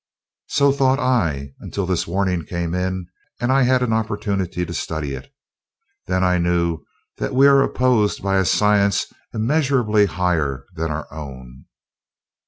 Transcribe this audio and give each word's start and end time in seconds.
"So 0.47 0.71
thought 0.71 0.97
I 0.99 1.53
until 1.59 1.85
this 1.85 2.07
warning 2.07 2.43
came 2.45 2.73
in 2.73 3.05
and 3.39 3.51
I 3.51 3.61
had 3.61 3.83
an 3.83 3.93
opportunity 3.93 4.65
to 4.65 4.73
study 4.73 5.13
it. 5.13 5.31
Then 6.07 6.23
I 6.23 6.39
knew 6.39 6.79
that 7.17 7.35
we 7.35 7.45
are 7.45 7.61
opposed 7.61 8.23
by 8.23 8.37
a 8.37 8.45
science 8.45 9.05
immeasurably 9.31 10.07
higher 10.07 10.65
than 10.75 10.89
our 10.89 11.05
own." 11.13 11.65